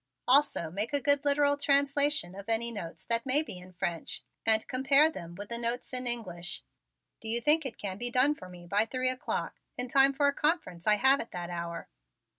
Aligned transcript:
Also 0.27 0.71
make 0.71 0.93
a 0.93 0.99
good 0.99 1.23
literal 1.23 1.57
translation 1.57 2.33
of 2.33 2.49
any 2.49 2.71
notes 2.71 3.05
that 3.05 3.23
may 3.23 3.43
be 3.43 3.59
in 3.59 3.71
French 3.71 4.23
and 4.47 4.67
compare 4.67 5.11
them 5.11 5.35
with 5.35 5.49
the 5.49 5.59
notes 5.59 5.93
in 5.93 6.07
English. 6.07 6.63
Do 7.19 7.29
you 7.29 7.39
think 7.39 7.67
it 7.67 7.77
can 7.77 7.99
be 7.99 8.09
done 8.09 8.33
for 8.33 8.49
me 8.49 8.65
by 8.65 8.87
three 8.87 9.09
o'clock, 9.11 9.59
in 9.77 9.89
time 9.89 10.13
for 10.13 10.25
a 10.27 10.33
conference 10.33 10.87
I 10.87 10.95
have 10.95 11.19
at 11.21 11.29
that 11.33 11.51
hour?" 11.51 11.87